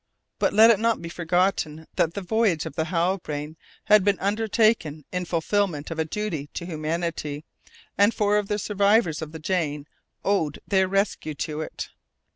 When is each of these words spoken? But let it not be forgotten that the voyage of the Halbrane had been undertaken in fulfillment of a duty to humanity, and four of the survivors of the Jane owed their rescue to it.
But 0.39 0.53
let 0.53 0.71
it 0.71 0.79
not 0.79 0.99
be 0.99 1.09
forgotten 1.09 1.85
that 1.95 2.15
the 2.15 2.23
voyage 2.23 2.65
of 2.65 2.73
the 2.75 2.85
Halbrane 2.85 3.55
had 3.83 4.03
been 4.03 4.17
undertaken 4.17 5.05
in 5.11 5.25
fulfillment 5.25 5.91
of 5.91 5.99
a 5.99 6.05
duty 6.05 6.47
to 6.55 6.65
humanity, 6.65 7.45
and 7.99 8.11
four 8.11 8.39
of 8.39 8.47
the 8.47 8.57
survivors 8.57 9.21
of 9.21 9.31
the 9.31 9.37
Jane 9.37 9.85
owed 10.25 10.57
their 10.67 10.87
rescue 10.87 11.35
to 11.35 11.61
it. 11.61 11.89